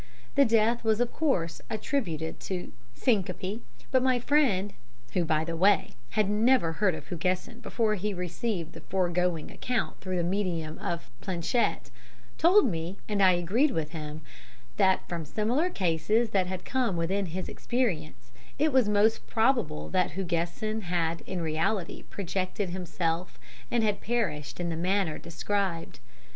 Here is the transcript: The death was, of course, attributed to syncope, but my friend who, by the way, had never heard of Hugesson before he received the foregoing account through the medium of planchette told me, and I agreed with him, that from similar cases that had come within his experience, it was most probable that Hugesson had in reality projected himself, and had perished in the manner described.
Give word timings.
The 0.33 0.45
death 0.45 0.83
was, 0.83 0.99
of 0.99 1.13
course, 1.13 1.61
attributed 1.69 2.39
to 2.49 2.73
syncope, 2.95 3.61
but 3.91 4.01
my 4.01 4.17
friend 4.17 4.73
who, 5.13 5.23
by 5.23 5.43
the 5.43 5.55
way, 5.55 5.91
had 6.17 6.27
never 6.27 6.71
heard 6.71 6.95
of 6.95 7.07
Hugesson 7.09 7.59
before 7.59 7.93
he 7.93 8.11
received 8.11 8.73
the 8.73 8.81
foregoing 8.81 9.51
account 9.51 10.01
through 10.01 10.17
the 10.17 10.23
medium 10.23 10.79
of 10.79 11.11
planchette 11.21 11.91
told 12.39 12.65
me, 12.65 12.97
and 13.07 13.21
I 13.21 13.33
agreed 13.33 13.69
with 13.69 13.91
him, 13.91 14.21
that 14.77 15.07
from 15.07 15.23
similar 15.23 15.69
cases 15.69 16.31
that 16.31 16.47
had 16.47 16.65
come 16.65 16.97
within 16.97 17.27
his 17.27 17.47
experience, 17.47 18.31
it 18.57 18.73
was 18.73 18.89
most 18.89 19.27
probable 19.27 19.87
that 19.89 20.13
Hugesson 20.13 20.81
had 20.81 21.21
in 21.27 21.43
reality 21.43 22.01
projected 22.09 22.71
himself, 22.71 23.37
and 23.69 23.83
had 23.83 24.01
perished 24.01 24.59
in 24.59 24.69
the 24.69 24.75
manner 24.75 25.19
described. 25.19 25.99